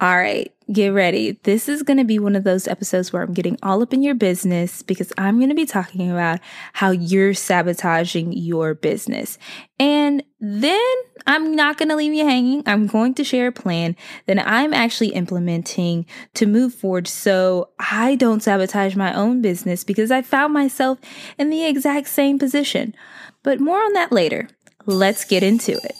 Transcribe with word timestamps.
All 0.00 0.16
right, 0.16 0.54
get 0.72 0.90
ready. 0.90 1.40
This 1.42 1.68
is 1.68 1.82
going 1.82 1.96
to 1.96 2.04
be 2.04 2.20
one 2.20 2.36
of 2.36 2.44
those 2.44 2.68
episodes 2.68 3.12
where 3.12 3.20
I'm 3.20 3.34
getting 3.34 3.58
all 3.64 3.82
up 3.82 3.92
in 3.92 4.04
your 4.04 4.14
business 4.14 4.80
because 4.80 5.12
I'm 5.18 5.38
going 5.38 5.48
to 5.48 5.56
be 5.56 5.66
talking 5.66 6.08
about 6.08 6.38
how 6.72 6.92
you're 6.92 7.34
sabotaging 7.34 8.32
your 8.32 8.74
business. 8.74 9.38
And 9.80 10.22
then 10.38 10.80
I'm 11.26 11.56
not 11.56 11.78
going 11.78 11.88
to 11.88 11.96
leave 11.96 12.14
you 12.14 12.24
hanging. 12.24 12.62
I'm 12.64 12.86
going 12.86 13.14
to 13.14 13.24
share 13.24 13.48
a 13.48 13.52
plan 13.52 13.96
that 14.26 14.38
I'm 14.46 14.72
actually 14.72 15.08
implementing 15.08 16.06
to 16.34 16.46
move 16.46 16.72
forward 16.72 17.08
so 17.08 17.70
I 17.80 18.14
don't 18.14 18.40
sabotage 18.40 18.94
my 18.94 19.12
own 19.12 19.42
business 19.42 19.82
because 19.82 20.12
I 20.12 20.22
found 20.22 20.52
myself 20.52 21.00
in 21.38 21.50
the 21.50 21.66
exact 21.66 22.06
same 22.06 22.38
position. 22.38 22.94
But 23.42 23.58
more 23.58 23.82
on 23.82 23.94
that 23.94 24.12
later. 24.12 24.48
Let's 24.86 25.24
get 25.24 25.42
into 25.42 25.72
it. 25.72 25.96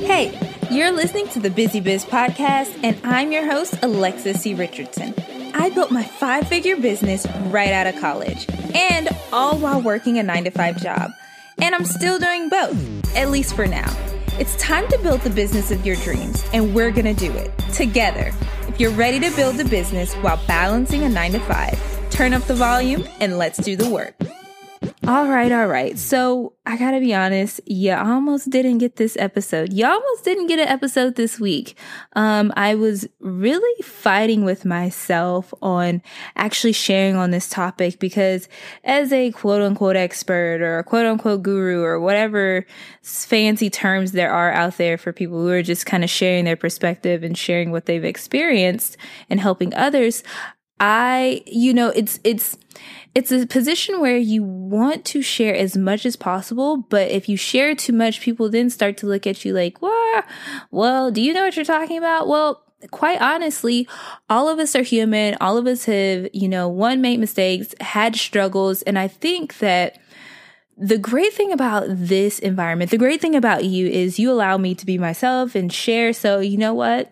Hey, 0.00 0.55
you're 0.70 0.90
listening 0.90 1.28
to 1.28 1.40
the 1.40 1.50
Busy 1.50 1.80
Biz 1.80 2.04
podcast, 2.04 2.78
and 2.82 2.98
I'm 3.04 3.30
your 3.30 3.44
host, 3.46 3.78
Alexis 3.82 4.40
C. 4.40 4.54
Richardson. 4.54 5.14
I 5.54 5.70
built 5.70 5.90
my 5.90 6.02
five 6.02 6.48
figure 6.48 6.76
business 6.76 7.26
right 7.46 7.70
out 7.70 7.86
of 7.86 8.00
college, 8.00 8.46
and 8.74 9.08
all 9.32 9.58
while 9.58 9.80
working 9.80 10.18
a 10.18 10.22
nine 10.22 10.44
to 10.44 10.50
five 10.50 10.80
job. 10.82 11.10
And 11.60 11.74
I'm 11.74 11.84
still 11.84 12.18
doing 12.18 12.48
both, 12.48 13.16
at 13.16 13.30
least 13.30 13.54
for 13.54 13.66
now. 13.66 13.90
It's 14.38 14.56
time 14.56 14.86
to 14.88 14.98
build 14.98 15.20
the 15.22 15.30
business 15.30 15.70
of 15.70 15.86
your 15.86 15.96
dreams, 15.96 16.44
and 16.52 16.74
we're 16.74 16.90
gonna 16.90 17.14
do 17.14 17.32
it 17.32 17.56
together. 17.72 18.32
If 18.68 18.80
you're 18.80 18.90
ready 18.90 19.20
to 19.20 19.34
build 19.36 19.58
a 19.60 19.64
business 19.64 20.14
while 20.14 20.40
balancing 20.46 21.02
a 21.02 21.08
nine 21.08 21.32
to 21.32 21.40
five, 21.40 22.10
turn 22.10 22.34
up 22.34 22.42
the 22.42 22.54
volume 22.54 23.04
and 23.20 23.38
let's 23.38 23.58
do 23.58 23.76
the 23.76 23.88
work. 23.88 24.14
All 25.06 25.28
right, 25.28 25.52
all 25.52 25.68
right. 25.68 25.96
So 25.96 26.54
I 26.66 26.76
gotta 26.76 26.98
be 26.98 27.14
honest, 27.14 27.60
you 27.64 27.92
almost 27.92 28.50
didn't 28.50 28.78
get 28.78 28.96
this 28.96 29.16
episode. 29.18 29.72
You 29.72 29.86
almost 29.86 30.24
didn't 30.24 30.48
get 30.48 30.58
an 30.58 30.66
episode 30.66 31.14
this 31.14 31.38
week. 31.38 31.78
Um, 32.14 32.52
I 32.56 32.74
was 32.74 33.06
really 33.20 33.82
fighting 33.82 34.44
with 34.44 34.64
myself 34.64 35.54
on 35.62 36.02
actually 36.34 36.72
sharing 36.72 37.14
on 37.14 37.30
this 37.30 37.48
topic 37.48 38.00
because 38.00 38.48
as 38.82 39.12
a 39.12 39.30
quote 39.30 39.62
unquote 39.62 39.94
expert 39.94 40.60
or 40.60 40.78
a 40.78 40.84
quote 40.84 41.06
unquote 41.06 41.42
guru 41.42 41.82
or 41.82 42.00
whatever 42.00 42.66
fancy 43.02 43.70
terms 43.70 44.10
there 44.10 44.32
are 44.32 44.50
out 44.50 44.76
there 44.76 44.98
for 44.98 45.12
people 45.12 45.40
who 45.40 45.48
are 45.48 45.62
just 45.62 45.86
kind 45.86 46.02
of 46.02 46.10
sharing 46.10 46.44
their 46.44 46.56
perspective 46.56 47.22
and 47.22 47.38
sharing 47.38 47.70
what 47.70 47.86
they've 47.86 48.04
experienced 48.04 48.96
and 49.30 49.38
helping 49.38 49.72
others, 49.74 50.24
I, 50.78 51.42
you 51.46 51.72
know, 51.72 51.88
it's, 51.88 52.20
it's, 52.24 52.56
it's 53.14 53.32
a 53.32 53.46
position 53.46 54.00
where 54.00 54.18
you 54.18 54.42
want 54.42 55.04
to 55.06 55.22
share 55.22 55.54
as 55.54 55.76
much 55.76 56.04
as 56.04 56.16
possible, 56.16 56.76
but 56.76 57.10
if 57.10 57.28
you 57.28 57.36
share 57.36 57.74
too 57.74 57.94
much, 57.94 58.20
people 58.20 58.50
then 58.50 58.68
start 58.68 58.98
to 58.98 59.06
look 59.06 59.26
at 59.26 59.44
you 59.44 59.54
like, 59.54 59.80
well, 59.80 60.22
well, 60.70 61.10
do 61.10 61.22
you 61.22 61.32
know 61.32 61.44
what 61.44 61.56
you're 61.56 61.64
talking 61.64 61.96
about? 61.96 62.28
Well, 62.28 62.62
quite 62.90 63.20
honestly, 63.20 63.88
all 64.28 64.48
of 64.48 64.58
us 64.58 64.76
are 64.76 64.82
human. 64.82 65.36
All 65.40 65.56
of 65.56 65.66
us 65.66 65.86
have, 65.86 66.28
you 66.32 66.48
know, 66.48 66.68
one 66.68 67.00
made 67.00 67.20
mistakes, 67.20 67.74
had 67.80 68.16
struggles. 68.16 68.82
And 68.82 68.98
I 68.98 69.08
think 69.08 69.58
that 69.58 69.98
the 70.78 70.98
great 70.98 71.32
thing 71.32 71.52
about 71.52 71.84
this 71.88 72.38
environment, 72.38 72.90
the 72.90 72.98
great 72.98 73.20
thing 73.20 73.34
about 73.34 73.64
you 73.64 73.86
is 73.86 74.18
you 74.18 74.30
allow 74.30 74.58
me 74.58 74.74
to 74.74 74.84
be 74.84 74.98
myself 74.98 75.54
and 75.54 75.72
share. 75.72 76.12
So, 76.12 76.40
you 76.40 76.58
know 76.58 76.74
what? 76.74 77.10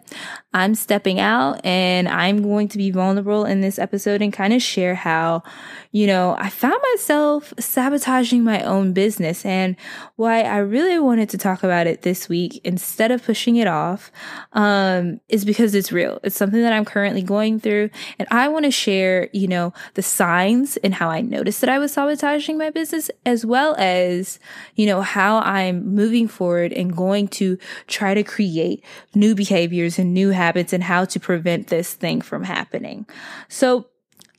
I'm 0.53 0.75
stepping 0.77 1.19
out 1.19 1.65
and 1.65 2.07
I'm 2.07 2.42
going 2.42 2.69
to 2.69 2.79
be 2.79 2.91
vulnerable 2.92 3.45
in 3.45 3.61
this 3.61 3.77
episode 3.77 4.23
and 4.23 4.33
kind 4.33 4.53
of 4.53 4.62
share 4.62 4.95
how, 4.95 5.42
you 5.91 6.07
know, 6.07 6.37
I 6.39 6.48
found 6.48 6.81
myself 6.92 7.53
sabotaging 7.59 8.45
my 8.45 8.62
own 8.62 8.92
business 8.92 9.45
and 9.45 9.75
why 10.15 10.42
I 10.42 10.59
really 10.59 10.98
wanted 11.01 11.31
to 11.31 11.39
talk 11.39 11.65
about 11.65 11.89
it 11.89 12.03
this 12.03 12.29
week 12.29 12.61
instead 12.62 13.11
of 13.11 13.25
pushing 13.25 13.57
it 13.57 13.67
off, 13.67 14.12
um, 14.53 15.20
is 15.29 15.45
because 15.45 15.75
it's 15.75 15.91
real. 15.91 16.20
It's 16.23 16.37
something 16.37 16.61
that 16.61 16.73
I'm 16.73 16.85
currently 16.85 17.23
going 17.23 17.59
through 17.59 17.91
and 18.20 18.29
I 18.31 18.47
want 18.47 18.67
to 18.67 18.70
share, 18.70 19.31
you 19.33 19.48
know, 19.48 19.73
the 19.95 20.03
signs 20.03 20.77
and 20.79 20.95
how 20.95 21.09
I 21.09 21.20
noticed 21.23 21.62
that 21.62 21.70
I 21.70 21.81
was 21.81 21.92
sabotaging 21.92 22.58
my 22.58 22.70
business 22.70 23.11
as 23.27 23.45
well 23.45 23.54
as, 23.57 24.39
you 24.75 24.87
know, 24.87 25.03
how 25.03 25.39
I'm 25.39 25.95
moving 25.95 26.29
forward 26.29 26.73
and 26.73 26.95
going 26.95 27.29
to 27.29 27.59
try 27.87 28.15
to 28.15 28.23
create 28.23 28.85
new 29.15 29.35
behaviors 29.35 29.98
and 29.98 30.13
new 30.13 30.31
habits 30.31 30.73
and 30.73 30.83
how 30.83 31.05
to 31.07 31.20
prevent 31.20 31.69
this 31.69 31.95
thing 31.95 32.20
from 32.20 32.45
happening. 32.45 33.07
So 33.48 33.87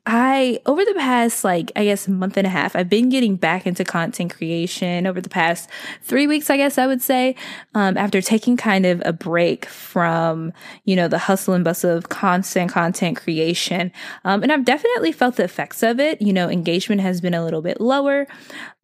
I, 0.08 0.60
over 0.68 0.86
the 0.86 0.94
past, 0.94 1.44
like, 1.44 1.72
I 1.76 1.86
guess, 1.86 2.08
month 2.08 2.38
and 2.38 2.46
a 2.46 2.50
half, 2.50 2.76
I've 2.76 2.90
been 2.90 3.10
getting 3.10 3.38
back 3.38 3.66
into 3.66 3.84
content 3.84 4.36
creation 4.36 5.08
over 5.08 5.20
the 5.20 5.30
past 5.30 5.68
three 6.04 6.28
weeks, 6.28 6.52
I 6.52 6.58
guess 6.58 6.78
I 6.78 6.86
would 6.86 7.02
say, 7.02 7.36
um, 7.74 7.98
after 7.98 8.22
taking 8.22 8.56
kind 8.56 8.86
of 8.86 9.02
a 9.04 9.12
break 9.12 9.66
from, 9.66 10.54
you 10.84 10.96
know, 10.96 11.08
the 11.08 11.18
hustle 11.18 11.56
and 11.56 11.64
bustle 11.64 11.90
of 11.90 12.10
constant 12.10 12.72
content 12.72 13.18
creation. 13.18 13.92
Um, 14.24 14.44
and 14.44 14.52
I've 14.52 14.66
definitely 14.66 15.12
felt 15.12 15.38
the 15.38 15.44
effects 15.44 15.82
of 15.82 16.00
it. 16.00 16.22
You 16.22 16.34
know, 16.34 16.50
engagement 16.50 17.02
has 17.02 17.20
been 17.20 17.34
a 17.34 17.44
little 17.44 17.64
bit 17.64 17.82
lower. 17.82 18.28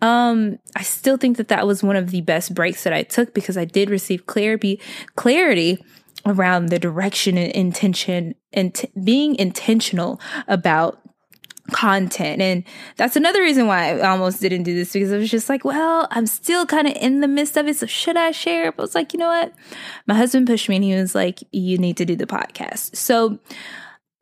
Um, 0.02 0.58
I 0.76 0.82
still 0.82 1.18
think 1.18 1.38
that 1.38 1.50
that 1.50 1.68
was 1.68 1.84
one 1.84 1.96
of 1.96 2.10
the 2.10 2.22
best 2.22 2.56
breaks 2.56 2.84
that 2.84 2.94
I 2.94 3.04
took 3.04 3.36
because 3.36 3.58
I 3.58 3.66
did 3.66 3.92
receive 3.92 4.26
clarity, 4.26 4.82
clarity 5.16 5.84
around 6.26 6.68
the 6.68 6.80
direction 6.80 7.38
and 7.38 7.52
intention 7.52 8.36
and 8.54 8.76
t- 8.76 8.92
being 9.04 9.36
intentional 9.36 10.20
about 10.48 11.01
content. 11.72 12.42
And 12.42 12.64
that's 12.98 13.16
another 13.16 13.42
reason 13.42 13.68
why 13.68 14.00
I 14.00 14.10
almost 14.10 14.42
didn't 14.42 14.64
do 14.64 14.76
this 14.76 14.94
because 14.94 15.12
I 15.12 15.18
was 15.18 15.32
just 15.32 15.50
like, 15.50 15.66
well, 15.66 16.08
I'm 16.12 16.28
still 16.28 16.66
kind 16.66 16.88
of 16.88 16.96
in 16.96 17.22
the 17.22 17.28
midst 17.28 17.58
of 17.58 17.68
it. 17.68 17.78
So 17.78 17.86
should 17.86 18.18
I 18.18 18.32
share? 18.32 18.72
But 18.72 18.82
I 18.82 18.86
was 18.86 18.96
like, 18.96 19.14
you 19.14 19.20
know 19.20 19.30
what? 19.30 19.54
My 20.08 20.16
husband 20.16 20.48
pushed 20.48 20.70
me 20.70 20.76
and 20.76 20.86
he 20.86 20.94
was 20.96 21.16
like, 21.16 21.40
you 21.52 21.78
need 21.78 21.98
to 21.98 22.06
do 22.06 22.16
the 22.16 22.28
podcast. 22.28 22.96
So 22.96 23.40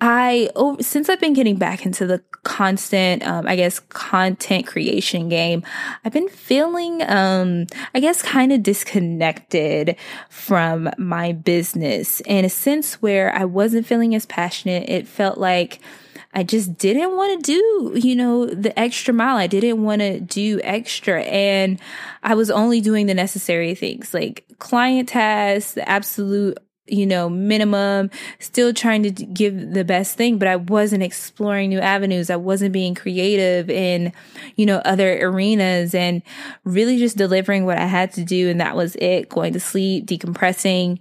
I, 0.01 0.49
oh, 0.55 0.77
since 0.79 1.09
I've 1.09 1.19
been 1.19 1.33
getting 1.33 1.57
back 1.57 1.85
into 1.85 2.07
the 2.07 2.23
constant, 2.43 3.27
um, 3.27 3.45
I 3.45 3.57
guess, 3.57 3.79
content 3.79 4.65
creation 4.65 5.27
game, 5.27 5.61
I've 6.05 6.13
been 6.13 6.29
feeling, 6.29 7.01
um, 7.03 7.67
I 7.93 7.99
guess, 7.99 8.21
kind 8.21 8.53
of 8.53 8.63
disconnected 8.63 9.97
from 10.29 10.89
my 10.97 11.33
business 11.33 12.21
in 12.21 12.45
a 12.45 12.49
sense 12.49 13.01
where 13.01 13.35
I 13.35 13.43
wasn't 13.43 13.85
feeling 13.85 14.15
as 14.15 14.25
passionate. 14.25 14.87
It 14.89 15.05
felt 15.05 15.37
like, 15.37 15.81
I 16.33 16.43
just 16.43 16.77
didn't 16.77 17.15
want 17.15 17.43
to 17.43 17.51
do, 17.51 17.99
you 17.99 18.15
know, 18.15 18.45
the 18.45 18.77
extra 18.77 19.13
mile. 19.13 19.37
I 19.37 19.47
didn't 19.47 19.83
want 19.83 20.01
to 20.01 20.19
do 20.19 20.59
extra. 20.63 21.23
And 21.23 21.79
I 22.21 22.35
was 22.35 22.51
only 22.51 22.81
doing 22.81 23.07
the 23.07 23.15
necessary 23.15 23.73
things 23.73 24.13
like 24.13 24.45
client 24.59 25.09
tasks, 25.09 25.73
the 25.73 25.89
absolute 25.89 26.59
you 26.91 27.05
know, 27.05 27.29
minimum, 27.29 28.09
still 28.39 28.73
trying 28.73 29.03
to 29.03 29.11
give 29.11 29.73
the 29.73 29.83
best 29.83 30.15
thing, 30.15 30.37
but 30.37 30.47
I 30.47 30.55
wasn't 30.57 31.03
exploring 31.03 31.69
new 31.69 31.79
avenues. 31.79 32.29
I 32.29 32.35
wasn't 32.35 32.73
being 32.73 32.95
creative 32.95 33.69
in, 33.69 34.13
you 34.55 34.65
know, 34.65 34.77
other 34.85 35.19
arenas 35.25 35.93
and 35.95 36.21
really 36.63 36.97
just 36.97 37.17
delivering 37.17 37.65
what 37.65 37.77
I 37.77 37.85
had 37.85 38.13
to 38.13 38.23
do. 38.23 38.49
And 38.49 38.59
that 38.61 38.75
was 38.75 38.95
it, 38.95 39.29
going 39.29 39.53
to 39.53 39.59
sleep, 39.59 40.05
decompressing. 40.05 40.99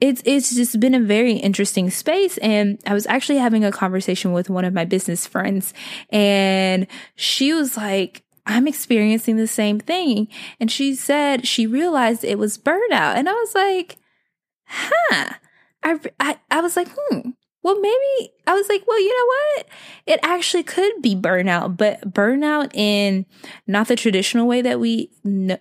It's, 0.00 0.22
it's 0.24 0.54
just 0.54 0.78
been 0.78 0.94
a 0.94 1.00
very 1.00 1.34
interesting 1.34 1.90
space. 1.90 2.38
And 2.38 2.80
I 2.86 2.94
was 2.94 3.06
actually 3.06 3.38
having 3.38 3.64
a 3.64 3.72
conversation 3.72 4.32
with 4.32 4.48
one 4.48 4.64
of 4.64 4.72
my 4.72 4.84
business 4.84 5.26
friends 5.26 5.74
and 6.10 6.86
she 7.16 7.52
was 7.52 7.76
like, 7.76 8.22
I'm 8.48 8.66
experiencing 8.66 9.36
the 9.36 9.46
same 9.46 9.78
thing. 9.78 10.28
And 10.58 10.70
she 10.70 10.94
said 10.94 11.46
she 11.46 11.66
realized 11.66 12.24
it 12.24 12.38
was 12.38 12.56
burnout. 12.56 13.16
And 13.16 13.28
I 13.28 13.32
was 13.32 13.54
like, 13.54 13.98
huh. 14.68 15.34
I, 15.82 16.00
I, 16.20 16.38
I 16.50 16.60
was 16.60 16.76
like, 16.76 16.88
hmm, 16.96 17.30
well, 17.62 17.78
maybe 17.80 18.32
I 18.46 18.54
was 18.54 18.68
like, 18.68 18.84
well, 18.86 19.00
you 19.00 19.14
know 19.14 19.26
what? 19.26 19.68
It 20.06 20.20
actually 20.22 20.62
could 20.62 21.02
be 21.02 21.16
burnout, 21.16 21.76
but 21.76 22.14
burnout 22.14 22.74
in 22.74 23.26
not 23.66 23.88
the 23.88 23.96
traditional 23.96 24.46
way 24.46 24.62
that 24.62 24.78
we, 24.78 25.10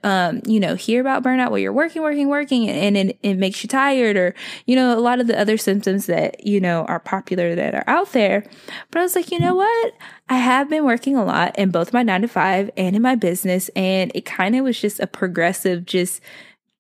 um, 0.04 0.42
you 0.46 0.60
know, 0.60 0.76
hear 0.76 1.02
about 1.02 1.24
burnout 1.24 1.50
where 1.50 1.60
you're 1.60 1.74
working, 1.74 2.04
working, 2.04 2.30
working 2.30 2.70
and, 2.70 2.96
it, 2.96 3.20
it 3.24 3.34
makes 3.34 3.64
you 3.64 3.68
tired 3.68 4.16
or, 4.16 4.36
you 4.66 4.76
know, 4.76 4.98
a 4.98 5.02
lot 5.02 5.20
of 5.20 5.28
the 5.28 5.38
other 5.38 5.58
symptoms 5.58 6.06
that, 6.06 6.46
you 6.46 6.62
know, 6.62 6.86
are 6.86 7.00
popular 7.00 7.56
that 7.56 7.74
are 7.74 7.84
out 7.88 8.12
there. 8.14 8.48
But 8.92 9.00
I 9.00 9.04
was 9.04 9.16
like, 9.16 9.32
you 9.32 9.40
know 9.40 9.56
what? 9.56 9.94
I 10.30 10.38
have 10.38 10.70
been 10.70 10.86
working 10.86 11.18
a 11.18 11.26
lot 11.26 11.58
in 11.58 11.72
both 11.72 11.94
my 11.94 12.04
nine 12.04 12.22
to 12.22 12.28
five 12.28 12.70
and 12.78 12.96
in 12.96 13.02
my 13.02 13.16
business. 13.16 13.70
And 13.76 14.12
it 14.14 14.24
kind 14.24 14.56
of 14.56 14.64
was 14.64 14.80
just 14.80 15.00
a 15.00 15.08
progressive, 15.08 15.86
just 15.86 16.22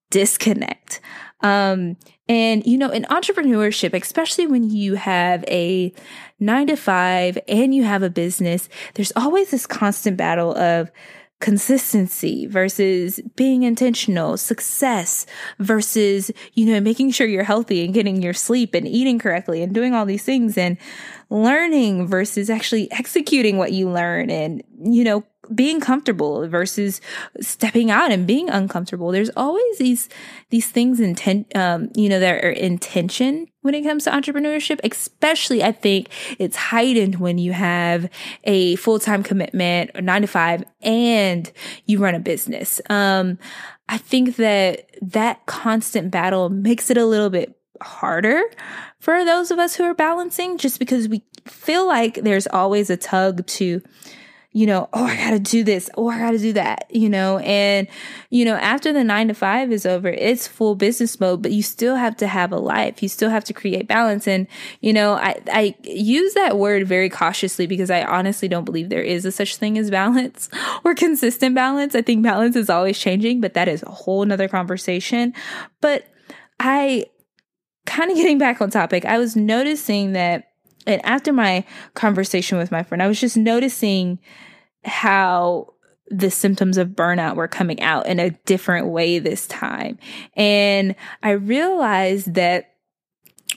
disconnect. 0.10 1.02
Um, 1.42 1.98
and, 2.30 2.66
you 2.66 2.78
know, 2.78 2.90
in 2.90 3.04
entrepreneurship, 3.04 3.94
especially 4.00 4.48
when 4.48 4.70
you 4.70 4.96
have 4.96 5.44
a 5.48 5.94
nine 6.40 6.68
to 6.68 6.76
five 6.76 7.38
and 7.48 7.74
you 7.74 7.84
have 7.84 8.04
a 8.04 8.10
business, 8.10 8.70
there's 8.96 9.14
always 9.16 9.52
this 9.52 9.66
constant 9.66 10.18
battle 10.18 10.56
of 10.58 10.92
consistency 11.40 12.48
versus 12.48 13.20
being 13.36 13.64
intentional, 13.64 14.38
success 14.38 15.26
versus, 15.60 16.32
you 16.54 16.66
know, 16.66 16.80
making 16.82 17.12
sure 17.12 17.28
you're 17.28 17.44
healthy 17.44 17.86
and 17.86 17.94
getting 17.94 18.22
your 18.22 18.34
sleep 18.34 18.74
and 18.74 18.88
eating 18.88 19.20
correctly 19.20 19.62
and 19.62 19.74
doing 19.74 19.94
all 19.94 20.06
these 20.06 20.24
things 20.24 20.58
and 20.58 20.78
learning 21.30 22.08
versus 22.08 22.50
actually 22.50 22.92
executing 22.92 23.58
what 23.58 23.72
you 23.72 23.88
learn 23.88 24.32
and, 24.32 24.64
you 24.84 25.04
know, 25.04 25.24
being 25.54 25.80
comfortable 25.80 26.48
versus 26.48 27.02
stepping 27.42 27.92
out 27.92 28.12
and 28.12 28.28
being 28.28 28.50
uncomfortable. 28.50 29.12
There's 29.12 29.30
always 29.36 29.78
these 29.78 30.10
these 30.50 30.68
things 30.68 31.00
intent 31.00 31.56
um, 31.56 31.90
you 31.96 32.10
know, 32.10 32.20
that 32.20 32.44
are 32.44 32.50
intention 32.50 33.48
when 33.62 33.74
it 33.74 33.84
comes 33.84 34.06
to 34.06 34.12
entrepreneurship. 34.12 34.80
Especially 34.84 35.64
I 35.64 35.72
think 35.72 36.10
it's 36.40 36.58
heightened 36.58 37.16
when 37.16 37.38
you 37.38 37.54
have 37.54 38.10
a 38.44 38.76
full-time 38.78 39.24
commitment 39.24 39.92
or 39.96 40.02
nine 40.02 40.22
to 40.22 40.28
five 40.28 40.64
and 40.82 41.52
you 41.86 42.00
run 42.00 42.16
a 42.16 42.20
business. 42.20 42.82
Um, 42.90 43.38
I 43.90 43.98
think 43.98 44.36
that 44.36 44.90
that 45.02 45.46
constant 45.46 46.12
battle 46.12 46.50
makes 46.50 46.90
it 46.90 46.98
a 46.98 47.06
little 47.06 47.30
bit 47.30 47.58
harder 47.82 48.42
for 49.00 49.24
those 49.24 49.52
of 49.52 49.60
us 49.60 49.76
who 49.76 49.84
are 49.84 49.94
balancing 49.94 50.58
just 50.58 50.80
because 50.80 51.08
we 51.08 51.24
feel 51.46 51.86
like 51.86 52.16
there's 52.16 52.48
always 52.48 52.90
a 52.90 52.98
tug 52.98 53.46
to 53.46 53.82
you 54.58 54.66
know, 54.66 54.90
oh, 54.92 55.04
I 55.04 55.16
got 55.16 55.30
to 55.30 55.40
do 55.40 55.64
this. 55.64 55.88
Oh, 55.96 56.10
I 56.10 56.18
got 56.18 56.32
to 56.32 56.40
do 56.40 56.54
that, 56.54 56.88
you 56.90 57.10
know, 57.10 57.38
and, 57.38 57.88
you 58.32 58.44
know, 58.44 58.56
after 58.56 58.92
the 58.92 59.04
nine 59.04 59.28
to 59.28 59.36
five 59.36 59.72
is 59.72 59.86
over, 59.86 60.08
it's 60.08 60.48
full 60.48 60.74
business 60.74 61.20
mode, 61.20 61.44
but 61.44 61.52
you 61.52 61.62
still 61.62 61.96
have 61.96 62.18
to 62.18 62.28
have 62.28 62.52
a 62.52 62.58
life. 62.58 63.04
You 63.04 63.08
still 63.08 63.30
have 63.30 63.44
to 63.44 63.54
create 63.54 63.88
balance. 63.88 64.28
And, 64.28 64.48
you 64.82 64.94
know, 64.94 65.14
I, 65.14 65.40
I 65.54 65.76
use 65.84 66.34
that 66.34 66.58
word 66.58 66.88
very 66.88 67.08
cautiously 67.08 67.68
because 67.68 67.92
I 67.92 68.02
honestly 68.02 68.48
don't 68.48 68.66
believe 68.66 68.90
there 68.90 69.04
is 69.04 69.26
a 69.26 69.32
such 69.32 69.58
thing 69.58 69.78
as 69.78 69.92
balance 69.92 70.50
or 70.84 70.96
consistent 70.96 71.54
balance. 71.54 71.94
I 71.94 72.02
think 72.02 72.24
balance 72.24 72.56
is 72.56 72.68
always 72.68 72.98
changing, 72.98 73.42
but 73.42 73.54
that 73.54 73.68
is 73.68 73.84
a 73.84 73.92
whole 73.92 74.26
nother 74.26 74.48
conversation. 74.48 75.36
But 75.82 76.08
I, 76.60 77.06
kind 77.86 78.10
of 78.10 78.18
getting 78.18 78.40
back 78.40 78.60
on 78.60 78.72
topic, 78.72 79.06
I 79.06 79.20
was 79.20 79.36
noticing 79.36 80.14
that, 80.14 80.46
and 80.88 81.06
after 81.06 81.32
my 81.32 81.64
conversation 81.94 82.58
with 82.58 82.72
my 82.72 82.82
friend, 82.82 83.04
I 83.04 83.08
was 83.08 83.22
just 83.22 83.38
noticing 83.38 84.18
how 84.88 85.74
the 86.10 86.32
symptoms 86.32 86.78
of 86.78 86.90
burnout 86.90 87.36
were 87.36 87.48
coming 87.48 87.82
out 87.82 88.08
in 88.08 88.20
a 88.20 88.32
different 88.46 88.88
way 88.88 89.20
this 89.20 89.46
time. 89.48 90.00
And 90.36 90.96
I 91.22 91.32
realized 91.32 92.34
that 92.36 92.74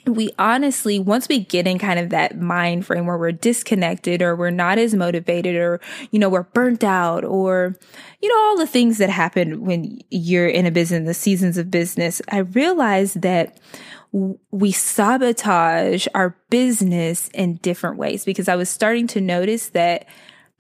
we 0.07 0.31
honestly, 0.39 0.99
once 0.99 1.29
we 1.29 1.41
get 1.41 1.67
in 1.67 1.79
kind 1.79 1.99
of 1.99 2.11
that 2.11 2.41
mind 2.41 2.87
frame 2.87 3.07
where 3.07 3.19
we're 3.19 3.33
disconnected 3.33 4.23
or 4.23 4.35
we're 4.35 4.51
not 4.51 4.79
as 4.79 4.95
motivated 4.95 5.57
or, 5.57 5.81
you 6.11 6.19
know, 6.19 6.29
we're 6.29 6.45
burnt 6.45 6.83
out 6.83 7.25
or, 7.25 7.77
you 8.21 8.29
know, 8.29 8.41
all 8.43 8.57
the 8.57 8.67
things 8.67 8.99
that 8.99 9.11
happen 9.11 9.65
when 9.65 10.01
you're 10.11 10.49
in 10.49 10.67
a 10.67 10.71
business, 10.71 11.07
the 11.07 11.15
seasons 11.15 11.59
of 11.59 11.71
business, 11.71 12.23
I 12.31 12.39
realized 12.39 13.23
that 13.23 13.59
we 14.13 14.73
sabotage 14.73 16.07
our 16.15 16.37
business 16.49 17.29
in 17.29 17.57
different 17.57 17.97
ways 17.97 18.25
because 18.25 18.49
I 18.49 18.57
was 18.57 18.69
starting 18.69 19.07
to 19.09 19.21
notice 19.21 19.69
that 19.69 20.07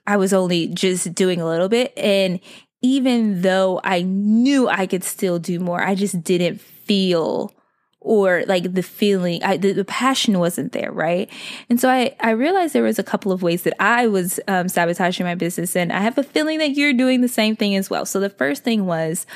I 0.06 0.17
was 0.17 0.32
only 0.32 0.69
just 0.69 1.14
doing 1.14 1.41
a 1.41 1.47
little 1.47 1.69
bit. 1.69 1.93
And 1.97 2.41
even 2.82 3.43
though 3.43 3.81
I 3.85 4.02
knew 4.02 4.69
I 4.69 4.87
could 4.87 5.05
still 5.05 5.38
do 5.38 5.61
more, 5.61 5.82
I 5.82 5.94
just 5.94 6.23
didn't 6.23 6.61
feel 6.61 7.55
or 8.02 8.44
like 8.47 8.73
the 8.73 8.82
feeling, 8.82 9.44
I, 9.44 9.58
the, 9.58 9.73
the, 9.73 9.85
passion 9.85 10.38
wasn't 10.38 10.73
there, 10.73 10.91
right? 10.91 11.31
And 11.69 11.79
so 11.79 11.91
I, 11.91 12.17
I 12.19 12.31
realized 12.31 12.73
there 12.73 12.82
was 12.82 12.99
a 12.99 13.05
couple 13.05 13.31
of 13.31 13.43
ways 13.43 13.62
that 13.64 13.75
I 13.79 14.06
was 14.06 14.41
um, 14.49 14.69
sabotaging 14.69 15.26
my 15.26 15.35
business, 15.35 15.76
and 15.76 15.93
I 15.93 16.00
have 16.00 16.17
a 16.17 16.23
feeling 16.23 16.58
that 16.61 16.70
you're 16.70 16.94
doing 16.94 17.20
the 17.20 17.29
same 17.29 17.56
thing 17.56 17.76
as 17.76 17.91
well. 17.91 18.06
So 18.06 18.19
the 18.19 18.31
first 18.31 18.64
thing 18.64 18.87
was 18.87 19.26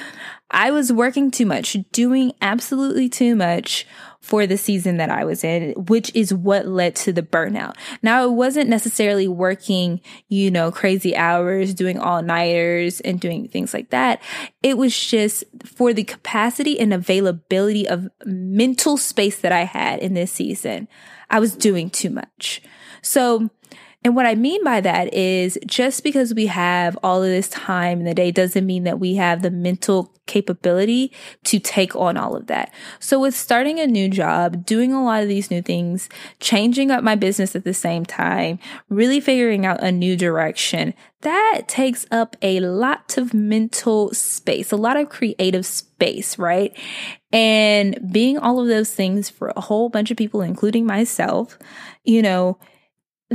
I 0.55 0.71
was 0.71 0.93
working 0.93 1.33
too 1.33 1.47
much, 1.47 1.77
doing 1.91 2.33
absolutely 2.41 3.09
too 3.09 3.35
much 3.35 3.87
for 4.21 4.47
the 4.47 4.57
season 4.57 4.97
that 4.97 5.11
I 5.11 5.25
was 5.25 5.45
in, 5.45 5.73
which 5.73 6.11
is 6.15 6.33
what 6.33 6.67
led 6.67 6.95
to 6.97 7.13
the 7.13 7.23
burnout. 7.23 7.75
Now, 8.03 8.25
it 8.25 8.31
wasn't 8.31 8.71
necessarily 8.71 9.29
working, 9.29 10.01
you 10.29 10.51
know, 10.51 10.71
crazy 10.71 11.15
hours, 11.15 11.75
doing 11.75 11.99
all 11.99 12.23
nighters 12.23 13.01
and 13.01 13.21
doing 13.21 13.49
things 13.49 13.75
like 13.75 13.91
that. 13.91 14.23
It 14.63 14.79
was 14.79 14.99
just 14.99 15.45
for 15.67 15.93
the 15.93 16.05
capacity 16.05 16.79
and 16.79 16.95
availability 16.95 17.87
of 17.87 18.09
mental 18.25 18.97
space 18.97 19.41
that 19.41 19.53
I 19.53 19.65
had 19.65 19.99
in 19.99 20.15
this 20.15 20.33
season. 20.33 20.89
I 21.29 21.41
was 21.41 21.55
doing 21.55 21.91
too 21.91 22.11
much. 22.11 22.63
So 23.03 23.51
and 24.05 24.15
what 24.15 24.27
I 24.27 24.35
mean 24.35 24.63
by 24.63 24.83
that 24.83 25.15
is 25.15 25.59
just 25.65 26.05
because 26.05 26.35
we 26.35 26.47
have 26.47 26.99
all 27.03 27.23
of 27.23 27.29
this 27.31 27.49
time 27.49 28.01
in 28.01 28.05
the 28.05 28.13
day 28.13 28.31
doesn't 28.31 28.67
mean 28.67 28.85
that 28.85 29.01
we 29.01 29.15
have 29.15 29.41
the 29.41 29.51
mental 29.51 30.13
capability 30.27 31.11
to 31.45 31.59
take 31.59 31.97
on 31.97 32.19
all 32.19 32.37
of 32.37 32.47
that. 32.49 32.73
So 33.01 33.19
with 33.19 33.35
starting 33.35 33.81
a 33.81 33.87
new 33.87 34.11
job, 34.11 34.67
doing 34.67 34.93
a 34.93 35.03
lot 35.03 35.23
of 35.23 35.29
these 35.31 35.51
new 35.51 35.63
things, 35.63 36.11
changing 36.39 36.91
up 36.91 37.03
my 37.03 37.15
business 37.15 37.57
at 37.57 37.65
the 37.65 37.73
same 37.73 38.05
time, 38.05 38.59
really 38.91 39.21
figuring 39.21 39.65
out 39.65 39.83
a 39.83 39.91
new 39.91 40.17
direction, 40.17 40.93
that 41.23 41.63
takes 41.67 42.05
up 42.11 42.37
a 42.43 42.61
lot 42.61 43.17
of 43.17 43.33
mental 43.33 44.13
space, 44.13 44.71
a 44.71 44.77
lot 44.77 44.99
of 44.99 45.09
creative 45.09 45.65
space, 45.65 46.39
right? 46.39 46.79
And 47.33 47.99
being 48.13 48.37
all 48.37 48.61
of 48.61 48.69
those 48.69 48.95
things 48.95 49.31
for 49.31 49.51
a 49.57 49.63
whole 49.63 49.89
bunch 49.89 50.11
of 50.11 50.19
people, 50.19 50.43
including 50.43 50.85
myself, 50.85 51.59
you 52.05 52.21
know, 52.21 52.59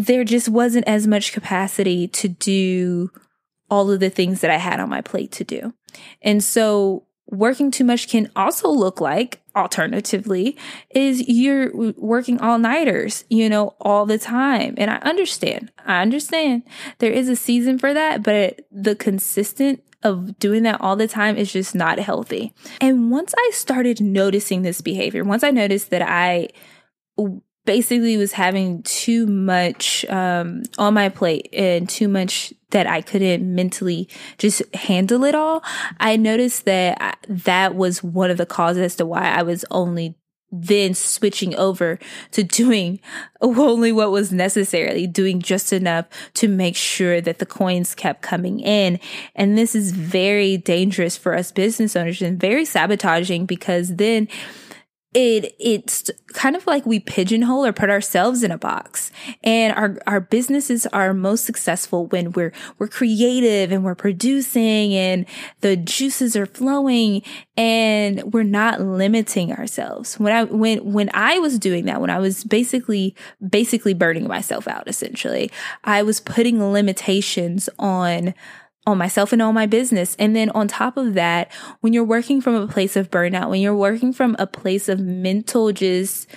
there 0.05 0.23
just 0.23 0.49
wasn't 0.49 0.87
as 0.87 1.07
much 1.07 1.33
capacity 1.33 2.07
to 2.07 2.27
do 2.27 3.11
all 3.69 3.91
of 3.91 3.99
the 3.99 4.09
things 4.09 4.41
that 4.41 4.51
I 4.51 4.57
had 4.57 4.79
on 4.79 4.89
my 4.89 5.01
plate 5.01 5.31
to 5.33 5.43
do. 5.43 5.73
And 6.21 6.43
so 6.43 7.05
working 7.27 7.69
too 7.69 7.83
much 7.83 8.07
can 8.07 8.31
also 8.35 8.69
look 8.69 8.99
like 8.99 9.41
alternatively 9.55 10.57
is 10.89 11.27
you're 11.27 11.71
working 11.93 12.39
all 12.39 12.57
nighters, 12.57 13.23
you 13.29 13.49
know, 13.49 13.75
all 13.79 14.05
the 14.05 14.17
time. 14.17 14.73
And 14.77 14.89
I 14.89 14.95
understand. 14.97 15.71
I 15.85 16.01
understand 16.01 16.63
there 16.97 17.11
is 17.11 17.29
a 17.29 17.35
season 17.35 17.77
for 17.77 17.93
that, 17.93 18.23
but 18.23 18.61
the 18.71 18.95
consistent 18.95 19.83
of 20.01 20.39
doing 20.39 20.63
that 20.63 20.79
all 20.81 20.95
the 20.95 21.07
time 21.07 21.37
is 21.37 21.51
just 21.51 21.75
not 21.75 21.99
healthy. 21.99 22.53
And 22.79 23.11
once 23.11 23.33
I 23.37 23.51
started 23.53 24.01
noticing 24.01 24.61
this 24.61 24.81
behavior, 24.81 25.23
once 25.23 25.43
I 25.43 25.51
noticed 25.51 25.89
that 25.89 26.01
I 26.01 26.49
basically 27.69 28.17
was 28.17 28.31
having 28.31 28.81
too 28.81 29.27
much 29.27 30.03
um, 30.05 30.63
on 30.79 30.91
my 30.91 31.07
plate 31.07 31.47
and 31.53 31.87
too 31.87 32.07
much 32.07 32.51
that 32.71 32.87
I 32.87 32.99
couldn't 32.99 33.43
mentally 33.53 34.09
just 34.39 34.63
handle 34.73 35.23
it 35.23 35.35
all. 35.35 35.61
I 35.99 36.15
noticed 36.15 36.65
that 36.65 37.23
that 37.29 37.75
was 37.75 38.01
one 38.01 38.31
of 38.31 38.37
the 38.37 38.47
causes 38.47 38.81
as 38.81 38.95
to 38.95 39.05
why 39.05 39.29
I 39.29 39.43
was 39.43 39.65
only 39.69 40.15
then 40.51 40.95
switching 40.95 41.55
over 41.57 41.99
to 42.31 42.43
doing 42.43 43.01
only 43.39 43.91
what 43.91 44.09
was 44.09 44.33
necessarily 44.33 45.05
doing 45.05 45.39
just 45.39 45.71
enough 45.71 46.07
to 46.33 46.47
make 46.47 46.75
sure 46.75 47.21
that 47.21 47.37
the 47.37 47.45
coins 47.45 47.93
kept 47.93 48.23
coming 48.23 48.61
in. 48.61 48.99
And 49.35 49.59
this 49.59 49.75
is 49.75 49.91
very 49.91 50.57
dangerous 50.57 51.15
for 51.15 51.35
us 51.35 51.51
business 51.51 51.95
owners 51.95 52.23
and 52.23 52.39
very 52.39 52.65
sabotaging 52.65 53.45
because 53.45 53.97
then 53.97 54.27
it 55.13 55.55
it's 55.59 56.11
kind 56.33 56.55
of 56.55 56.67
like 56.67 56.85
we 56.85 56.99
pigeonhole 56.99 57.65
or 57.65 57.73
put 57.73 57.89
ourselves 57.89 58.43
in 58.43 58.51
a 58.51 58.57
box. 58.57 59.11
And 59.43 59.75
our 59.75 59.97
our 60.05 60.19
businesses 60.19 60.85
are 60.87 61.13
most 61.13 61.45
successful 61.45 62.05
when 62.07 62.31
we're 62.33 62.53
we're 62.77 62.87
creative 62.87 63.71
and 63.71 63.83
we're 63.83 63.95
producing 63.95 64.93
and 64.93 65.25
the 65.61 65.75
juices 65.75 66.35
are 66.35 66.45
flowing 66.45 67.23
and 67.57 68.21
we're 68.31 68.43
not 68.43 68.81
limiting 68.81 69.51
ourselves. 69.51 70.19
When 70.19 70.31
i 70.31 70.43
when 70.43 70.93
when 70.93 71.09
i 71.13 71.39
was 71.39 71.57
doing 71.57 71.85
that 71.85 72.01
when 72.01 72.09
i 72.09 72.19
was 72.19 72.43
basically 72.43 73.15
basically 73.47 73.93
burning 73.93 74.27
myself 74.27 74.67
out 74.67 74.87
essentially 74.87 75.51
i 75.83 76.03
was 76.03 76.19
putting 76.19 76.71
limitations 76.71 77.69
on 77.79 78.33
on 78.89 78.97
myself 78.97 79.31
and 79.31 79.41
on 79.41 79.53
my 79.53 79.65
business. 79.65 80.15
And 80.19 80.35
then 80.35 80.49
on 80.51 80.67
top 80.67 80.97
of 80.97 81.13
that, 81.13 81.51
when 81.81 81.93
you're 81.93 82.03
working 82.03 82.41
from 82.41 82.55
a 82.55 82.67
place 82.67 82.95
of 82.95 83.09
burnout, 83.09 83.49
when 83.49 83.61
you're 83.61 83.75
working 83.75 84.11
from 84.13 84.35
a 84.39 84.47
place 84.47 84.89
of 84.89 84.99
mental 84.99 85.71
just 85.71 86.27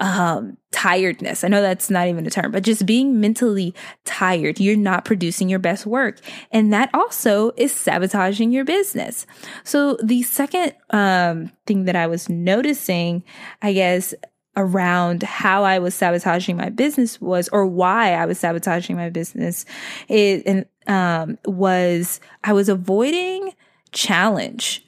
um, 0.00 0.56
tiredness. 0.70 1.44
I 1.44 1.48
know 1.48 1.60
that's 1.60 1.90
not 1.90 2.08
even 2.08 2.26
a 2.26 2.30
term, 2.30 2.52
but 2.52 2.62
just 2.62 2.86
being 2.86 3.20
mentally 3.20 3.74
tired, 4.04 4.58
you're 4.58 4.76
not 4.76 5.04
producing 5.04 5.48
your 5.48 5.58
best 5.58 5.84
work. 5.84 6.20
And 6.50 6.72
that 6.72 6.90
also 6.94 7.52
is 7.56 7.72
sabotaging 7.72 8.50
your 8.50 8.64
business. 8.64 9.26
So 9.62 9.98
the 10.02 10.22
second 10.22 10.74
um, 10.88 11.52
thing 11.66 11.84
that 11.84 11.96
I 11.96 12.06
was 12.06 12.28
noticing, 12.30 13.24
I 13.60 13.74
guess, 13.74 14.14
around 14.60 15.22
how 15.22 15.64
I 15.64 15.78
was 15.78 15.94
sabotaging 15.94 16.56
my 16.56 16.68
business 16.68 17.20
was, 17.20 17.48
or 17.48 17.66
why 17.66 18.12
I 18.12 18.26
was 18.26 18.38
sabotaging 18.38 18.96
my 18.96 19.08
business, 19.08 19.64
it 20.08 20.42
and 20.46 20.66
um, 20.86 21.38
was 21.44 22.20
I 22.44 22.52
was 22.52 22.68
avoiding 22.68 23.54
challenge. 23.92 24.84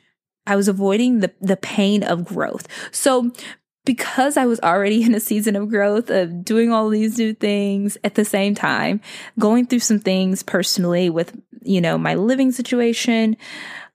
I 0.46 0.56
was 0.56 0.68
avoiding 0.68 1.20
the 1.20 1.32
the 1.40 1.56
pain 1.56 2.02
of 2.02 2.24
growth. 2.24 2.68
So 2.90 3.32
because 3.84 4.36
I 4.36 4.46
was 4.46 4.60
already 4.60 5.02
in 5.04 5.14
a 5.14 5.20
season 5.20 5.56
of 5.56 5.68
growth 5.68 6.10
of 6.10 6.44
doing 6.44 6.70
all 6.70 6.88
these 6.88 7.18
new 7.18 7.34
things 7.34 7.96
at 8.04 8.14
the 8.14 8.24
same 8.24 8.54
time, 8.54 9.00
going 9.38 9.66
through 9.66 9.80
some 9.80 9.98
things 9.98 10.42
personally 10.42 11.10
with, 11.10 11.36
you 11.62 11.80
know, 11.80 11.98
my 11.98 12.14
living 12.14 12.52
situation, 12.52 13.36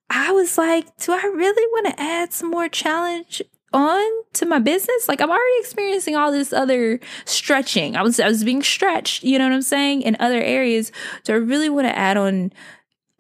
I 0.09 0.31
was 0.31 0.57
like, 0.57 0.97
do 0.97 1.11
I 1.11 1.23
really 1.23 1.67
want 1.71 1.87
to 1.87 2.01
add 2.01 2.33
some 2.33 2.49
more 2.49 2.69
challenge 2.69 3.41
on 3.73 4.23
to 4.33 4.45
my 4.45 4.59
business 4.59 5.07
like 5.07 5.19
i'm 5.19 5.29
already 5.29 5.59
experiencing 5.59 6.15
all 6.15 6.31
this 6.31 6.53
other 6.53 6.99
stretching 7.25 7.95
i 7.97 8.01
was 8.01 8.19
i 8.19 8.27
was 8.27 8.43
being 8.43 8.63
stretched 8.63 9.23
you 9.23 9.37
know 9.37 9.45
what 9.45 9.53
i'm 9.53 9.61
saying 9.61 10.01
in 10.01 10.15
other 10.19 10.41
areas 10.41 10.91
do 11.23 11.33
i 11.33 11.35
really 11.35 11.69
want 11.69 11.85
to 11.85 11.97
add 11.97 12.15
on 12.15 12.51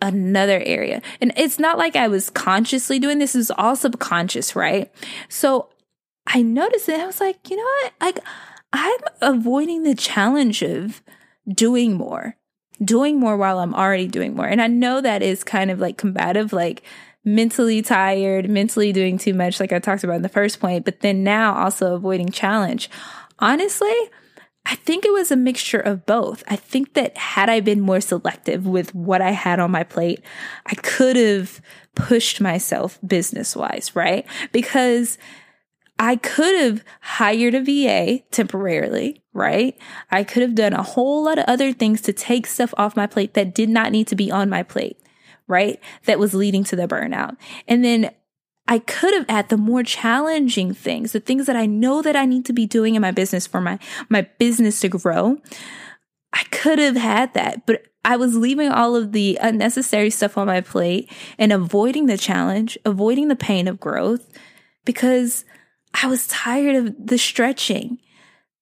another 0.01 0.61
area. 0.65 1.01
And 1.21 1.33
it's 1.35 1.59
not 1.59 1.77
like 1.77 1.95
I 1.95 2.07
was 2.07 2.29
consciously 2.29 2.99
doing 2.99 3.19
this, 3.19 3.33
was 3.33 3.51
all 3.51 3.75
subconscious, 3.75 4.55
right? 4.55 4.91
So 5.29 5.69
I 6.27 6.41
noticed 6.41 6.89
it. 6.89 6.99
I 6.99 7.05
was 7.05 7.19
like, 7.19 7.49
you 7.49 7.57
know 7.57 7.63
what? 7.63 7.93
Like, 8.01 8.19
I'm 8.73 8.99
avoiding 9.21 9.83
the 9.83 9.95
challenge 9.95 10.61
of 10.61 11.01
doing 11.47 11.93
more, 11.93 12.35
doing 12.83 13.19
more 13.19 13.37
while 13.37 13.59
I'm 13.59 13.73
already 13.73 14.07
doing 14.07 14.35
more. 14.35 14.47
And 14.47 14.61
I 14.61 14.67
know 14.67 15.01
that 15.01 15.23
is 15.23 15.43
kind 15.43 15.71
of 15.71 15.79
like 15.79 15.97
combative, 15.97 16.53
like 16.53 16.83
mentally 17.27 17.81
tired, 17.81 18.49
mentally 18.49 18.93
doing 18.93 19.17
too 19.17 19.33
much, 19.33 19.59
like 19.59 19.73
I 19.73 19.79
talked 19.79 20.05
about 20.05 20.15
in 20.15 20.21
the 20.21 20.29
first 20.29 20.61
point, 20.61 20.85
but 20.85 21.01
then 21.01 21.25
now 21.25 21.53
also 21.55 21.93
avoiding 21.93 22.29
challenge. 22.29 22.89
Honestly, 23.39 23.93
I 24.65 24.75
think 24.75 25.05
it 25.05 25.11
was 25.11 25.29
a 25.29 25.35
mixture 25.35 25.79
of 25.79 26.05
both. 26.05 26.41
I 26.47 26.55
think 26.55 26.93
that 26.93 27.17
had 27.17 27.49
I 27.49 27.59
been 27.59 27.81
more 27.81 27.99
selective 27.99 28.65
with 28.65 28.95
what 28.95 29.21
I 29.21 29.31
had 29.31 29.59
on 29.59 29.71
my 29.71 29.83
plate, 29.83 30.21
I 30.65 30.75
could 30.75 31.17
have 31.17 31.61
pushed 31.95 32.39
myself 32.39 32.97
business 33.05 33.57
wise, 33.57 33.93
right? 33.93 34.25
Because 34.53 35.17
I 35.99 36.15
could 36.15 36.57
have 36.57 36.83
hired 37.01 37.55
a 37.55 37.61
VA 37.61 38.23
temporarily, 38.31 39.21
right? 39.33 39.77
I 40.11 40.23
could 40.23 40.43
have 40.43 40.55
done 40.55 40.73
a 40.73 40.83
whole 40.83 41.23
lot 41.25 41.39
of 41.39 41.45
other 41.47 41.73
things 41.73 41.99
to 42.01 42.13
take 42.13 42.47
stuff 42.47 42.73
off 42.77 42.95
my 42.95 43.07
plate 43.07 43.33
that 43.33 43.53
did 43.53 43.67
not 43.67 43.91
need 43.91 44.07
to 44.07 44.15
be 44.15 44.31
on 44.31 44.49
my 44.49 44.63
plate, 44.63 44.97
right? 45.47 45.79
That 46.05 46.19
was 46.19 46.33
leading 46.33 46.63
to 46.65 46.75
the 46.75 46.87
burnout. 46.87 47.37
And 47.67 47.83
then 47.83 48.11
I 48.67 48.79
could 48.79 49.13
have 49.13 49.29
had 49.29 49.49
the 49.49 49.57
more 49.57 49.83
challenging 49.83 50.73
things, 50.73 51.13
the 51.13 51.19
things 51.19 51.45
that 51.45 51.55
I 51.55 51.65
know 51.65 52.01
that 52.01 52.15
I 52.15 52.25
need 52.25 52.45
to 52.45 52.53
be 52.53 52.65
doing 52.65 52.95
in 52.95 53.01
my 53.01 53.11
business 53.11 53.47
for 53.47 53.61
my, 53.61 53.79
my 54.09 54.23
business 54.37 54.81
to 54.81 54.89
grow. 54.89 55.37
I 56.33 56.43
could 56.51 56.77
have 56.79 56.97
had 56.97 57.33
that, 57.33 57.65
but 57.65 57.83
I 58.03 58.17
was 58.17 58.35
leaving 58.35 58.69
all 58.69 58.95
of 58.95 59.11
the 59.11 59.37
unnecessary 59.41 60.09
stuff 60.09 60.37
on 60.37 60.47
my 60.47 60.61
plate 60.61 61.11
and 61.37 61.51
avoiding 61.51 62.05
the 62.05 62.17
challenge, 62.17 62.77
avoiding 62.85 63.29
the 63.29 63.35
pain 63.35 63.67
of 63.67 63.79
growth 63.79 64.29
because 64.85 65.45
I 66.01 66.07
was 66.07 66.27
tired 66.27 66.75
of 66.75 66.95
the 66.97 67.17
stretching. 67.17 67.99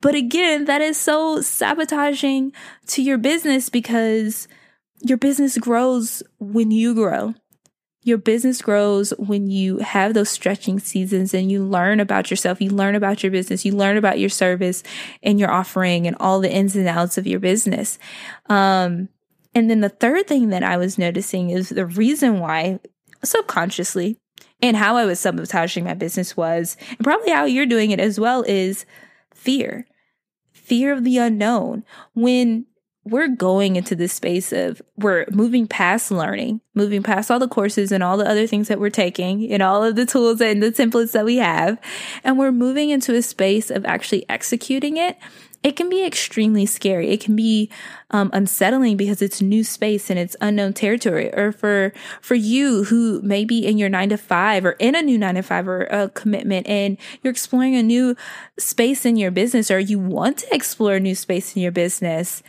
But 0.01 0.15
again, 0.15 0.65
that 0.65 0.81
is 0.81 0.97
so 0.97 1.41
sabotaging 1.41 2.53
to 2.87 3.01
your 3.01 3.17
business 3.17 3.69
because 3.69 4.47
your 5.05 5.17
business 5.17 5.57
grows 5.59 6.23
when 6.39 6.71
you 6.71 6.95
grow. 6.95 7.35
Your 8.01 8.17
business 8.17 8.61
grows 8.61 9.11
when 9.17 9.49
you 9.49 9.77
have 9.77 10.13
those 10.13 10.29
stretching 10.29 10.79
seasons 10.79 11.33
and 11.33 11.51
you 11.51 11.63
learn 11.63 11.99
about 11.99 12.31
yourself, 12.31 12.59
you 12.59 12.71
learn 12.71 12.95
about 12.95 13.21
your 13.21 13.31
business, 13.31 13.65
you 13.65 13.75
learn 13.75 13.97
about 13.97 14.19
your 14.19 14.29
service 14.29 14.81
and 15.21 15.39
your 15.39 15.51
offering 15.51 16.07
and 16.07 16.15
all 16.19 16.39
the 16.39 16.51
ins 16.51 16.75
and 16.75 16.87
outs 16.87 17.19
of 17.19 17.27
your 17.27 17.39
business. 17.39 17.99
Um, 18.47 19.09
and 19.53 19.69
then 19.69 19.81
the 19.81 19.89
third 19.89 20.27
thing 20.27 20.49
that 20.49 20.63
I 20.63 20.77
was 20.77 20.97
noticing 20.97 21.51
is 21.51 21.69
the 21.69 21.85
reason 21.85 22.39
why 22.39 22.79
subconsciously 23.23 24.17
and 24.61 24.75
how 24.75 24.97
I 24.97 25.05
was 25.05 25.19
sabotaging 25.19 25.83
my 25.83 25.93
business 25.93 26.35
was, 26.35 26.77
and 26.89 27.03
probably 27.03 27.31
how 27.31 27.45
you're 27.45 27.67
doing 27.67 27.91
it 27.91 27.99
as 27.99 28.19
well, 28.19 28.43
is 28.47 28.85
fear. 29.33 29.85
Fear 30.51 30.93
of 30.93 31.03
the 31.03 31.19
unknown. 31.19 31.83
When 32.13 32.65
we're 33.05 33.27
going 33.27 33.75
into 33.75 33.95
this 33.95 34.13
space 34.13 34.51
of 34.51 34.81
we're 34.97 35.25
moving 35.31 35.67
past 35.67 36.09
learning, 36.09 36.59
moving 36.73 37.03
past 37.03 37.29
all 37.29 37.37
the 37.37 37.47
courses 37.47 37.91
and 37.91 38.03
all 38.03 38.17
the 38.17 38.27
other 38.27 38.47
things 38.47 38.67
that 38.67 38.79
we're 38.79 38.89
taking 38.89 39.51
and 39.51 39.61
all 39.61 39.83
of 39.83 39.95
the 39.95 40.07
tools 40.07 40.41
and 40.41 40.61
the 40.61 40.71
templates 40.71 41.11
that 41.11 41.23
we 41.23 41.37
have. 41.37 41.79
And 42.23 42.39
we're 42.39 42.51
moving 42.51 42.89
into 42.89 43.13
a 43.13 43.21
space 43.21 43.69
of 43.69 43.85
actually 43.85 44.27
executing 44.27 44.97
it. 44.97 45.17
It 45.61 45.75
can 45.75 45.87
be 45.87 46.03
extremely 46.03 46.65
scary. 46.65 47.09
It 47.09 47.21
can 47.21 47.35
be 47.35 47.71
um, 48.11 48.31
unsettling 48.33 48.97
because 48.97 49.21
it's 49.21 49.41
new 49.41 49.63
space 49.63 50.09
and 50.09 50.17
it's 50.17 50.35
unknown 50.41 50.73
territory. 50.73 51.33
Or 51.33 51.51
for 51.51 51.93
for 52.21 52.35
you 52.35 52.85
who 52.85 53.21
may 53.21 53.45
be 53.45 53.65
in 53.65 53.77
your 53.77 53.89
nine 53.89 54.09
to 54.09 54.17
five 54.17 54.65
or 54.65 54.71
in 54.73 54.95
a 54.95 55.01
new 55.01 55.17
nine 55.17 55.35
to 55.35 55.41
five 55.41 55.67
or 55.67 55.85
a 55.85 56.09
commitment, 56.09 56.67
and 56.67 56.97
you're 57.21 57.31
exploring 57.31 57.75
a 57.75 57.81
new 57.81 58.15
space 58.59 59.05
in 59.05 59.15
your 59.15 59.31
business, 59.31 59.71
or 59.71 59.79
you 59.79 59.97
want 59.97 60.39
to 60.39 60.55
explore 60.55 60.95
a 60.95 60.99
new 60.99 61.15
space 61.15 61.55
in 61.55 61.63
your 61.63 61.71
business 61.71 62.43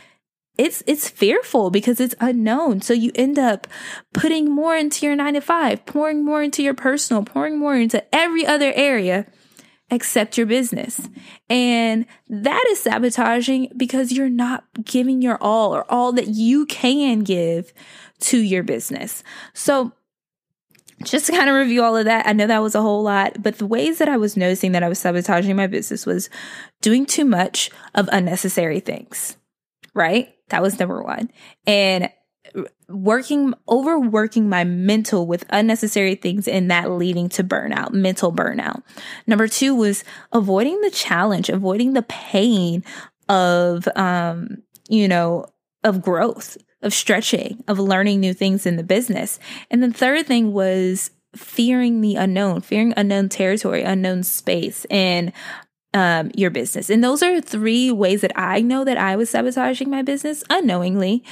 it's 0.57 0.83
it's 0.87 1.09
fearful 1.09 1.69
because 1.69 1.99
it's 1.99 2.15
unknown. 2.19 2.81
So 2.81 2.93
you 2.93 3.11
end 3.15 3.37
up 3.37 3.67
putting 4.13 4.49
more 4.49 4.75
into 4.75 5.05
your 5.05 5.15
9 5.15 5.35
to 5.35 5.41
5, 5.41 5.85
pouring 5.85 6.25
more 6.25 6.41
into 6.43 6.63
your 6.63 6.73
personal, 6.73 7.23
pouring 7.23 7.57
more 7.57 7.75
into 7.75 8.03
every 8.13 8.45
other 8.45 8.71
area 8.73 9.25
except 9.89 10.37
your 10.37 10.47
business. 10.47 11.07
And 11.49 12.05
that 12.27 12.65
is 12.69 12.81
sabotaging 12.81 13.71
because 13.77 14.11
you're 14.11 14.29
not 14.29 14.65
giving 14.83 15.21
your 15.21 15.37
all 15.41 15.73
or 15.73 15.89
all 15.89 16.11
that 16.13 16.27
you 16.27 16.65
can 16.65 17.21
give 17.21 17.73
to 18.19 18.37
your 18.37 18.63
business. 18.63 19.23
So 19.53 19.93
just 21.03 21.27
to 21.27 21.31
kind 21.31 21.49
of 21.49 21.55
review 21.55 21.83
all 21.83 21.95
of 21.95 22.05
that, 22.05 22.27
I 22.27 22.33
know 22.33 22.47
that 22.47 22.61
was 22.61 22.75
a 22.75 22.81
whole 22.81 23.03
lot, 23.03 23.41
but 23.41 23.59
the 23.59 23.67
ways 23.67 23.99
that 23.99 24.09
I 24.09 24.17
was 24.17 24.35
noticing 24.35 24.71
that 24.71 24.83
I 24.83 24.89
was 24.89 24.99
sabotaging 24.99 25.55
my 25.55 25.67
business 25.67 26.05
was 26.05 26.29
doing 26.81 27.05
too 27.05 27.25
much 27.25 27.69
of 27.93 28.09
unnecessary 28.11 28.79
things, 28.79 29.37
right? 29.97 30.33
That 30.49 30.61
was 30.61 30.79
number 30.79 31.01
one. 31.01 31.29
And 31.65 32.09
working, 32.87 33.53
overworking 33.67 34.47
my 34.47 34.63
mental 34.63 35.27
with 35.27 35.43
unnecessary 35.49 36.15
things 36.15 36.47
and 36.47 36.71
that 36.71 36.91
leading 36.91 37.27
to 37.29 37.43
burnout, 37.43 37.91
mental 37.91 38.31
burnout. 38.31 38.83
Number 39.25 39.47
two 39.47 39.75
was 39.75 40.03
avoiding 40.31 40.79
the 40.81 40.91
challenge, 40.91 41.49
avoiding 41.49 41.93
the 41.93 42.03
pain 42.03 42.85
of, 43.27 43.87
um, 43.97 44.63
you 44.87 45.07
know, 45.07 45.47
of 45.83 46.01
growth, 46.01 46.57
of 46.81 46.93
stretching, 46.93 47.63
of 47.67 47.79
learning 47.79 48.19
new 48.19 48.33
things 48.33 48.65
in 48.65 48.77
the 48.77 48.83
business. 48.83 49.39
And 49.71 49.83
the 49.83 49.91
third 49.91 50.27
thing 50.27 50.53
was 50.53 51.11
fearing 51.35 52.01
the 52.01 52.15
unknown, 52.15 52.61
fearing 52.61 52.93
unknown 52.95 53.29
territory, 53.29 53.83
unknown 53.83 54.23
space, 54.23 54.85
and 54.89 55.33
um, 55.93 56.31
your 56.35 56.49
business. 56.49 56.89
And 56.89 57.03
those 57.03 57.23
are 57.23 57.41
three 57.41 57.91
ways 57.91 58.21
that 58.21 58.33
I 58.35 58.61
know 58.61 58.83
that 58.83 58.97
I 58.97 59.15
was 59.15 59.29
sabotaging 59.29 59.89
my 59.89 60.01
business 60.01 60.43
unknowingly, 60.49 61.23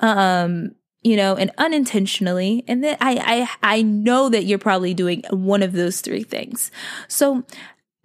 um, 0.00 0.72
you 1.02 1.16
know, 1.16 1.34
and 1.34 1.50
unintentionally. 1.58 2.64
And 2.68 2.84
then 2.84 2.96
I, 3.00 3.48
I, 3.62 3.76
I 3.76 3.82
know 3.82 4.28
that 4.28 4.44
you're 4.44 4.58
probably 4.58 4.94
doing 4.94 5.22
one 5.30 5.62
of 5.62 5.72
those 5.72 6.00
three 6.00 6.22
things. 6.22 6.70
So 7.08 7.44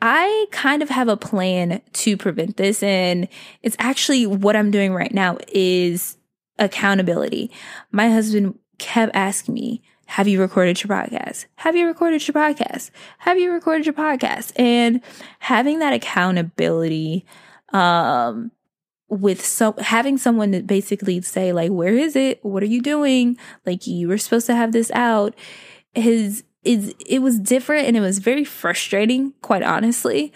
I 0.02 0.46
kind 0.52 0.82
of 0.82 0.90
have 0.90 1.08
a 1.08 1.18
plan 1.18 1.82
to 1.94 2.18
prevent 2.18 2.58
this. 2.58 2.82
And 2.82 3.28
it's 3.62 3.76
actually 3.80 4.26
what 4.26 4.56
I'm 4.56 4.72
doing 4.72 4.94
right 4.94 5.14
now 5.14 5.38
is 5.50 6.18
accountability. 6.58 7.52
My 7.92 8.10
husband 8.10 8.58
kept 8.78 9.16
asking 9.16 9.54
me, 9.56 9.84
have 10.08 10.28
you 10.28 10.40
recorded 10.42 10.82
your 10.82 10.90
podcast? 10.90 11.46
Have 11.58 11.76
you 11.76 11.86
recorded 11.86 12.28
your 12.28 12.34
podcast? 12.34 12.92
Have 13.20 13.38
you 13.38 13.52
recorded 13.52 13.86
your 13.86 13.94
podcast? 13.94 14.54
And 14.58 15.02
having 15.40 15.80
that 15.80 15.94
accountability, 15.94 17.26
um, 17.74 18.52
with 19.10 19.46
so 19.46 19.74
having 19.80 20.18
someone 20.18 20.52
to 20.54 20.62
basically 20.62 21.22
say 21.22 21.54
like, 21.54 21.72
where 21.72 21.94
is 21.94 22.16
it? 22.16 22.44
What 22.44 22.64
are 22.64 22.68
you 22.68 22.82
doing? 22.82 23.38
Like 23.66 23.88
you 23.88 24.08
were 24.08 24.18
supposed 24.18 24.48
to 24.48 24.56
have 24.56 24.72
this 24.72 24.92
out. 24.92 25.36
His 25.94 26.44
is 26.64 26.94
it 27.06 27.20
was 27.20 27.40
different 27.40 27.88
and 27.88 27.96
it 27.96 28.02
was 28.02 28.20
very 28.20 28.44
frustrating, 28.44 29.34
quite 29.42 29.64
honestly 29.64 30.34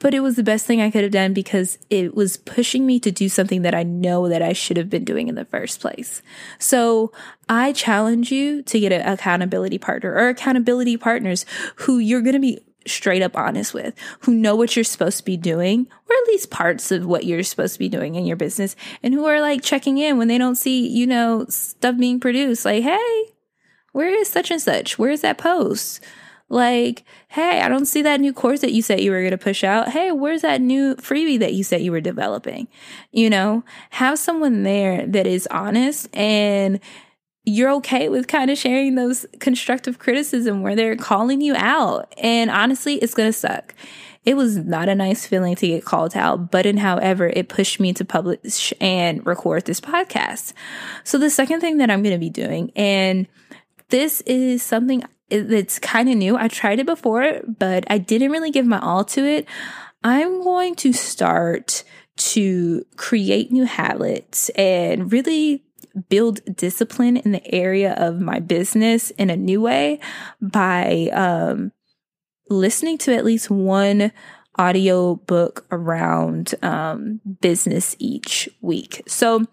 but 0.00 0.14
it 0.14 0.20
was 0.20 0.34
the 0.34 0.42
best 0.42 0.66
thing 0.66 0.80
I 0.80 0.90
could 0.90 1.02
have 1.04 1.12
done 1.12 1.32
because 1.32 1.78
it 1.88 2.14
was 2.14 2.38
pushing 2.38 2.86
me 2.86 2.98
to 3.00 3.12
do 3.12 3.28
something 3.28 3.62
that 3.62 3.74
I 3.74 3.84
know 3.84 4.28
that 4.28 4.42
I 4.42 4.52
should 4.52 4.76
have 4.76 4.90
been 4.90 5.04
doing 5.04 5.28
in 5.28 5.36
the 5.36 5.44
first 5.44 5.80
place. 5.80 6.22
So 6.58 7.12
I 7.48 7.72
challenge 7.72 8.32
you 8.32 8.62
to 8.62 8.80
get 8.80 8.92
an 8.92 9.06
accountability 9.06 9.78
partner 9.78 10.12
or 10.12 10.28
accountability 10.28 10.96
partners 10.96 11.46
who 11.76 11.98
you're 11.98 12.22
going 12.22 12.34
to 12.34 12.40
be 12.40 12.60
straight 12.86 13.22
up 13.22 13.36
honest 13.36 13.74
with, 13.74 13.94
who 14.20 14.34
know 14.34 14.56
what 14.56 14.74
you're 14.74 14.84
supposed 14.84 15.18
to 15.18 15.24
be 15.24 15.36
doing, 15.36 15.86
or 16.08 16.16
at 16.16 16.28
least 16.28 16.50
parts 16.50 16.90
of 16.90 17.04
what 17.04 17.24
you're 17.24 17.42
supposed 17.42 17.74
to 17.74 17.78
be 17.78 17.90
doing 17.90 18.14
in 18.14 18.24
your 18.24 18.36
business, 18.36 18.74
and 19.02 19.12
who 19.12 19.26
are 19.26 19.40
like 19.40 19.62
checking 19.62 19.98
in 19.98 20.16
when 20.16 20.28
they 20.28 20.38
don't 20.38 20.56
see, 20.56 20.88
you 20.88 21.06
know, 21.06 21.44
stuff 21.48 21.98
being 21.98 22.18
produced. 22.18 22.64
Like, 22.64 22.82
hey, 22.82 23.24
where 23.92 24.08
is 24.18 24.28
such 24.28 24.50
and 24.50 24.62
such? 24.62 24.98
Where's 24.98 25.20
that 25.20 25.36
post? 25.36 26.02
Like, 26.50 27.04
hey, 27.28 27.60
I 27.60 27.68
don't 27.68 27.86
see 27.86 28.02
that 28.02 28.20
new 28.20 28.32
course 28.32 28.60
that 28.60 28.72
you 28.72 28.82
said 28.82 29.00
you 29.00 29.12
were 29.12 29.20
going 29.20 29.30
to 29.30 29.38
push 29.38 29.62
out. 29.62 29.90
Hey, 29.90 30.10
where's 30.10 30.42
that 30.42 30.60
new 30.60 30.96
freebie 30.96 31.38
that 31.38 31.54
you 31.54 31.62
said 31.62 31.80
you 31.80 31.92
were 31.92 32.00
developing? 32.00 32.66
You 33.12 33.30
know, 33.30 33.64
have 33.90 34.18
someone 34.18 34.64
there 34.64 35.06
that 35.06 35.28
is 35.28 35.46
honest 35.50 36.08
and 36.12 36.80
you're 37.44 37.70
okay 37.70 38.08
with 38.08 38.26
kind 38.26 38.50
of 38.50 38.58
sharing 38.58 38.96
those 38.96 39.24
constructive 39.38 39.98
criticism 39.98 40.62
where 40.62 40.76
they're 40.76 40.96
calling 40.96 41.40
you 41.40 41.54
out. 41.56 42.12
And 42.18 42.50
honestly, 42.50 42.96
it's 42.96 43.14
going 43.14 43.28
to 43.28 43.32
suck. 43.32 43.72
It 44.24 44.36
was 44.36 44.58
not 44.58 44.88
a 44.88 44.94
nice 44.94 45.26
feeling 45.26 45.54
to 45.56 45.66
get 45.66 45.84
called 45.84 46.14
out, 46.14 46.50
but 46.50 46.66
in 46.66 46.76
however, 46.76 47.28
it 47.28 47.48
pushed 47.48 47.80
me 47.80 47.92
to 47.94 48.04
publish 48.04 48.72
and 48.80 49.24
record 49.24 49.64
this 49.64 49.80
podcast. 49.80 50.52
So 51.04 51.16
the 51.16 51.30
second 51.30 51.60
thing 51.60 51.78
that 51.78 51.90
I'm 51.90 52.02
going 52.02 52.14
to 52.14 52.18
be 52.18 52.28
doing, 52.28 52.70
and 52.76 53.26
this 53.88 54.20
is 54.22 54.62
something 54.62 55.04
it's 55.30 55.78
kind 55.78 56.08
of 56.08 56.16
new. 56.16 56.36
I 56.36 56.48
tried 56.48 56.80
it 56.80 56.86
before, 56.86 57.40
but 57.46 57.84
I 57.88 57.98
didn't 57.98 58.30
really 58.30 58.50
give 58.50 58.66
my 58.66 58.80
all 58.80 59.04
to 59.04 59.24
it. 59.24 59.46
I'm 60.02 60.42
going 60.42 60.74
to 60.76 60.92
start 60.92 61.84
to 62.16 62.84
create 62.96 63.52
new 63.52 63.64
habits 63.64 64.48
and 64.50 65.12
really 65.12 65.64
build 66.08 66.40
discipline 66.56 67.16
in 67.16 67.32
the 67.32 67.54
area 67.54 67.94
of 67.94 68.20
my 68.20 68.38
business 68.38 69.10
in 69.12 69.30
a 69.30 69.36
new 69.36 69.60
way 69.60 69.98
by 70.40 71.08
um, 71.12 71.72
listening 72.48 72.98
to 72.98 73.14
at 73.14 73.24
least 73.24 73.50
one 73.50 74.12
audio 74.56 75.14
book 75.14 75.66
around 75.70 76.54
um, 76.62 77.20
business 77.40 77.96
each 77.98 78.48
week. 78.60 79.02
So 79.06 79.46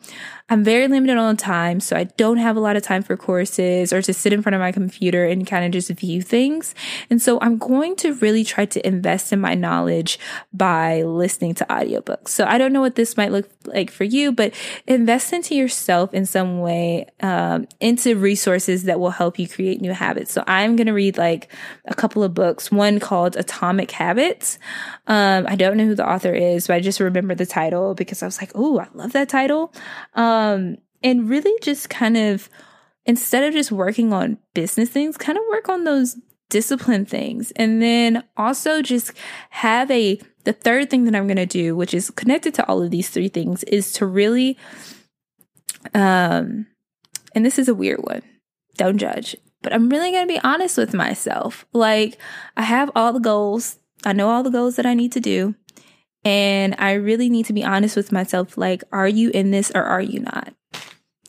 I'm 0.49 0.63
very 0.63 0.87
limited 0.87 1.17
on 1.17 1.35
time, 1.35 1.81
so 1.81 1.97
I 1.97 2.05
don't 2.05 2.37
have 2.37 2.55
a 2.55 2.61
lot 2.61 2.77
of 2.77 2.83
time 2.83 3.03
for 3.03 3.17
courses 3.17 3.91
or 3.91 4.01
to 4.01 4.13
sit 4.13 4.31
in 4.31 4.41
front 4.41 4.55
of 4.55 4.61
my 4.61 4.71
computer 4.71 5.25
and 5.25 5.45
kind 5.45 5.65
of 5.65 5.71
just 5.71 5.89
view 5.89 6.21
things. 6.21 6.73
And 7.09 7.21
so 7.21 7.37
I'm 7.41 7.57
going 7.57 7.97
to 7.97 8.13
really 8.15 8.45
try 8.45 8.65
to 8.65 8.87
invest 8.87 9.33
in 9.33 9.41
my 9.41 9.55
knowledge 9.55 10.17
by 10.53 11.01
listening 11.01 11.53
to 11.55 11.65
audiobooks. 11.65 12.29
So 12.29 12.45
I 12.45 12.57
don't 12.57 12.71
know 12.71 12.79
what 12.79 12.95
this 12.95 13.17
might 13.17 13.33
look 13.33 13.49
like 13.65 13.91
for 13.91 14.05
you, 14.05 14.31
but 14.31 14.53
invest 14.87 15.33
into 15.33 15.53
yourself 15.53 16.13
in 16.13 16.25
some 16.25 16.61
way, 16.61 17.07
um, 17.19 17.67
into 17.81 18.15
resources 18.15 18.83
that 18.83 19.01
will 19.01 19.09
help 19.09 19.37
you 19.37 19.49
create 19.49 19.81
new 19.81 19.91
habits. 19.91 20.31
So 20.31 20.45
I'm 20.47 20.77
going 20.77 20.87
to 20.87 20.93
read 20.93 21.17
like 21.17 21.51
a 21.83 21.93
couple 21.93 22.23
of 22.23 22.33
books, 22.33 22.71
one 22.71 23.01
called 23.01 23.35
Atomic 23.35 23.91
Habits. 23.91 24.59
Um, 25.07 25.45
I 25.49 25.57
don't 25.57 25.75
know 25.75 25.85
who 25.85 25.95
the 25.95 26.09
author 26.09 26.33
is, 26.33 26.67
but 26.67 26.75
I 26.75 26.79
just 26.79 27.01
remember 27.01 27.35
the 27.35 27.45
title 27.45 27.95
because 27.95 28.23
I 28.23 28.27
was 28.27 28.39
like, 28.39 28.51
oh, 28.55 28.79
I 28.79 28.87
love 28.93 29.11
that 29.11 29.27
title. 29.27 29.73
Um, 30.15 30.36
um, 30.37 30.77
and 31.03 31.29
really 31.29 31.53
just 31.61 31.89
kind 31.89 32.17
of, 32.17 32.49
instead 33.05 33.43
of 33.43 33.53
just 33.53 33.71
working 33.71 34.13
on 34.13 34.37
business 34.53 34.89
things, 34.89 35.17
kind 35.17 35.37
of 35.37 35.43
work 35.49 35.69
on 35.69 35.83
those 35.83 36.17
discipline 36.49 37.05
things. 37.05 37.51
And 37.55 37.81
then 37.81 38.23
also 38.35 38.81
just 38.81 39.13
have 39.49 39.89
a, 39.91 40.19
the 40.43 40.53
third 40.53 40.89
thing 40.89 41.05
that 41.05 41.15
I'm 41.15 41.27
going 41.27 41.37
to 41.37 41.45
do, 41.45 41.75
which 41.75 41.93
is 41.93 42.09
connected 42.11 42.53
to 42.55 42.67
all 42.67 42.81
of 42.81 42.91
these 42.91 43.09
three 43.09 43.29
things, 43.29 43.63
is 43.63 43.91
to 43.93 44.05
really, 44.05 44.57
um, 45.93 46.67
and 47.33 47.45
this 47.45 47.59
is 47.59 47.67
a 47.67 47.75
weird 47.75 47.99
one. 48.03 48.21
Don't 48.77 48.97
judge. 48.97 49.35
But 49.61 49.73
I'm 49.73 49.89
really 49.89 50.11
going 50.11 50.27
to 50.27 50.33
be 50.33 50.39
honest 50.43 50.77
with 50.77 50.93
myself. 50.93 51.65
Like, 51.73 52.17
I 52.55 52.61
have 52.61 52.91
all 52.95 53.11
the 53.11 53.19
goals. 53.19 53.79
I 54.05 54.13
know 54.13 54.29
all 54.29 54.43
the 54.43 54.51
goals 54.51 54.75
that 54.75 54.85
I 54.85 54.93
need 54.93 55.11
to 55.13 55.19
do. 55.19 55.55
And 56.23 56.75
I 56.77 56.93
really 56.93 57.29
need 57.29 57.45
to 57.45 57.53
be 57.53 57.63
honest 57.63 57.95
with 57.95 58.11
myself 58.11 58.57
like, 58.57 58.83
are 58.91 59.07
you 59.07 59.29
in 59.29 59.51
this 59.51 59.71
or 59.73 59.83
are 59.83 60.01
you 60.01 60.19
not? 60.19 60.53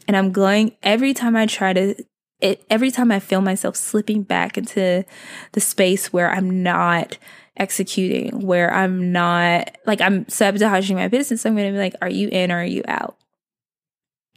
And 0.07 0.17
I'm 0.17 0.33
going 0.33 0.77
every 0.83 1.15
time 1.15 1.37
I 1.37 1.47
try 1.47 1.73
to, 1.73 1.95
it, 2.41 2.65
every 2.71 2.91
time 2.91 3.13
I 3.13 3.21
feel 3.21 3.41
myself 3.41 3.77
slipping 3.77 4.23
back 4.23 4.57
into 4.57 5.05
the 5.53 5.61
space 5.61 6.13
where 6.13 6.31
I'm 6.31 6.63
not 6.63 7.19
executing, 7.57 8.47
where 8.47 8.73
I'm 8.73 9.13
not, 9.13 9.77
like, 9.87 10.01
I'm 10.01 10.29
sabotaging 10.29 10.97
my 10.97 11.09
business, 11.09 11.45
I'm 11.45 11.55
going 11.55 11.67
to 11.67 11.73
be 11.73 11.79
like, 11.79 11.95
are 12.01 12.11
you 12.11 12.29
in 12.29 12.51
or 12.51 12.61
are 12.61 12.65
you 12.65 12.83
out? 12.89 13.17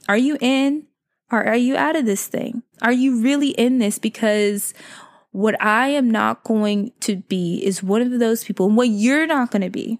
Are 0.10 0.17
you 0.17 0.38
in 0.41 0.88
or 1.31 1.43
are 1.43 1.55
you 1.55 1.77
out 1.77 1.96
of 1.96 2.05
this 2.05 2.27
thing? 2.27 2.63
Are 2.81 2.91
you 2.91 3.22
really 3.22 3.51
in 3.51 3.77
this? 3.77 4.00
Because 4.00 4.74
what 5.31 5.62
I 5.62 5.89
am 5.89 6.12
not 6.12 6.43
going 6.43 6.91
to 7.01 7.15
be 7.15 7.63
is 7.63 7.81
one 7.81 8.01
of 8.01 8.20
those 8.20 8.43
people, 8.43 8.65
and 8.65 8.75
what 8.75 8.89
you're 8.89 9.27
not 9.27 9.50
going 9.50 9.62
to 9.62 9.70
be 9.70 10.00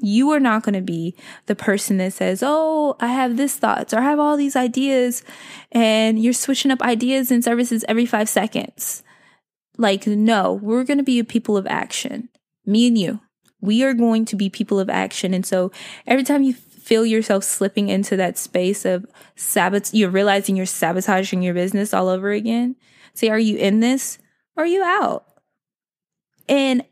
you 0.00 0.30
are 0.32 0.40
not 0.40 0.62
going 0.62 0.74
to 0.74 0.80
be 0.80 1.14
the 1.46 1.56
person 1.56 1.96
that 1.98 2.12
says, 2.12 2.42
Oh, 2.44 2.96
I 3.00 3.08
have 3.08 3.36
this 3.36 3.56
thoughts 3.56 3.94
or 3.94 3.98
I 3.98 4.02
have 4.02 4.18
all 4.18 4.36
these 4.36 4.56
ideas 4.56 5.22
and 5.72 6.22
you're 6.22 6.32
switching 6.32 6.70
up 6.70 6.82
ideas 6.82 7.30
and 7.30 7.42
services 7.42 7.84
every 7.88 8.06
five 8.06 8.28
seconds. 8.28 9.02
Like, 9.78 10.06
no, 10.06 10.54
we're 10.54 10.84
going 10.84 10.98
to 10.98 11.04
be 11.04 11.18
a 11.18 11.24
people 11.24 11.56
of 11.56 11.66
action. 11.66 12.28
Me 12.64 12.86
and 12.86 12.96
you, 12.96 13.20
we 13.60 13.82
are 13.84 13.94
going 13.94 14.24
to 14.26 14.36
be 14.36 14.48
people 14.48 14.80
of 14.80 14.88
action. 14.88 15.34
And 15.34 15.44
so 15.44 15.70
every 16.06 16.24
time 16.24 16.42
you 16.42 16.54
feel 16.54 17.04
yourself 17.04 17.44
slipping 17.44 17.88
into 17.88 18.16
that 18.16 18.38
space 18.38 18.84
of 18.84 19.06
sabot, 19.34 19.92
you're 19.92 20.10
realizing 20.10 20.56
you're 20.56 20.66
sabotaging 20.66 21.42
your 21.42 21.54
business 21.54 21.92
all 21.92 22.08
over 22.08 22.30
again. 22.30 22.76
Say, 23.14 23.28
are 23.28 23.38
you 23.38 23.56
in 23.56 23.80
this 23.80 24.18
or 24.56 24.64
are 24.64 24.66
you 24.66 24.82
out? 24.82 25.26
And 26.48 26.84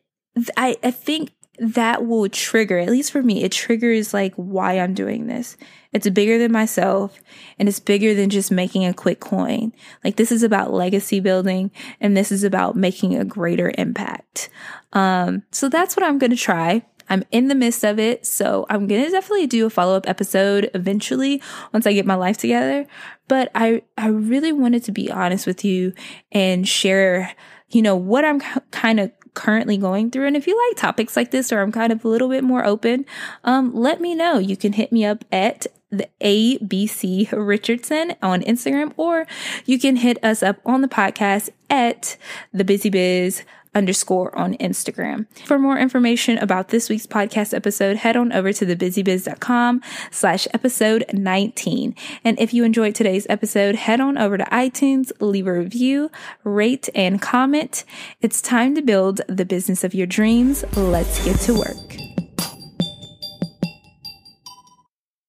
I, 0.56 0.76
I 0.82 0.90
think 0.90 1.30
that 1.58 2.06
will 2.06 2.28
trigger, 2.28 2.78
at 2.78 2.90
least 2.90 3.12
for 3.12 3.22
me, 3.22 3.44
it 3.44 3.52
triggers 3.52 4.12
like 4.12 4.34
why 4.34 4.78
I'm 4.78 4.94
doing 4.94 5.26
this. 5.26 5.56
It's 5.92 6.08
bigger 6.10 6.38
than 6.38 6.50
myself 6.50 7.20
and 7.58 7.68
it's 7.68 7.78
bigger 7.78 8.14
than 8.14 8.28
just 8.30 8.50
making 8.50 8.84
a 8.84 8.92
quick 8.92 9.20
coin. 9.20 9.72
Like 10.02 10.16
this 10.16 10.32
is 10.32 10.42
about 10.42 10.72
legacy 10.72 11.20
building 11.20 11.70
and 12.00 12.16
this 12.16 12.32
is 12.32 12.42
about 12.42 12.74
making 12.74 13.14
a 13.14 13.24
greater 13.24 13.72
impact. 13.78 14.48
Um, 14.92 15.44
so 15.52 15.68
that's 15.68 15.96
what 15.96 16.04
I'm 16.04 16.18
going 16.18 16.32
to 16.32 16.36
try. 16.36 16.82
I'm 17.08 17.22
in 17.30 17.48
the 17.48 17.54
midst 17.54 17.84
of 17.84 17.98
it. 17.98 18.26
So 18.26 18.66
I'm 18.68 18.86
going 18.86 19.04
to 19.04 19.10
definitely 19.10 19.46
do 19.46 19.66
a 19.66 19.70
follow 19.70 19.96
up 19.96 20.08
episode 20.08 20.70
eventually 20.74 21.40
once 21.72 21.86
I 21.86 21.92
get 21.92 22.06
my 22.06 22.14
life 22.14 22.38
together. 22.38 22.86
But 23.28 23.50
I, 23.54 23.82
I 23.96 24.08
really 24.08 24.52
wanted 24.52 24.84
to 24.84 24.92
be 24.92 25.10
honest 25.10 25.46
with 25.46 25.64
you 25.64 25.92
and 26.32 26.66
share, 26.66 27.34
you 27.68 27.82
know, 27.82 27.94
what 27.94 28.24
I'm 28.24 28.40
kind 28.70 28.98
of 28.98 29.12
currently 29.34 29.76
going 29.76 30.10
through. 30.10 30.26
And 30.26 30.36
if 30.36 30.46
you 30.46 30.56
like 30.68 30.76
topics 30.76 31.16
like 31.16 31.30
this, 31.30 31.52
or 31.52 31.60
I'm 31.60 31.72
kind 31.72 31.92
of 31.92 32.04
a 32.04 32.08
little 32.08 32.28
bit 32.28 32.44
more 32.44 32.64
open, 32.64 33.04
um, 33.44 33.74
let 33.74 34.00
me 34.00 34.14
know. 34.14 34.38
You 34.38 34.56
can 34.56 34.72
hit 34.72 34.92
me 34.92 35.04
up 35.04 35.24
at 35.30 35.66
the 35.90 36.08
ABC 36.20 37.30
Richardson 37.32 38.14
on 38.22 38.42
Instagram, 38.42 38.92
or 38.96 39.26
you 39.64 39.78
can 39.78 39.96
hit 39.96 40.22
us 40.24 40.42
up 40.42 40.56
on 40.64 40.80
the 40.80 40.88
podcast 40.88 41.50
at 41.70 42.16
the 42.52 42.64
Busy 42.64 42.90
Biz 42.90 43.42
underscore 43.74 44.36
on 44.36 44.54
Instagram. 44.54 45.26
For 45.46 45.58
more 45.58 45.78
information 45.78 46.38
about 46.38 46.68
this 46.68 46.88
week's 46.88 47.06
podcast 47.06 47.54
episode, 47.54 47.96
head 47.96 48.16
on 48.16 48.32
over 48.32 48.52
to 48.52 48.66
thebusybiz.com 48.66 49.82
slash 50.10 50.46
episode 50.52 51.04
19. 51.12 51.94
And 52.24 52.38
if 52.38 52.52
you 52.54 52.64
enjoyed 52.64 52.94
today's 52.94 53.26
episode, 53.28 53.74
head 53.74 54.00
on 54.00 54.18
over 54.18 54.38
to 54.38 54.44
iTunes, 54.44 55.12
leave 55.20 55.46
a 55.46 55.52
review, 55.52 56.10
rate, 56.44 56.88
and 56.94 57.20
comment. 57.20 57.84
It's 58.20 58.40
time 58.40 58.74
to 58.74 58.82
build 58.82 59.20
the 59.28 59.44
business 59.44 59.84
of 59.84 59.94
your 59.94 60.06
dreams. 60.06 60.64
Let's 60.76 61.24
get 61.24 61.38
to 61.40 61.54
work. 61.54 62.03